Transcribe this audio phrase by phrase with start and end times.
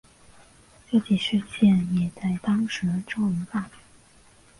[0.89, 3.79] 这起事件也在当时招人话柄。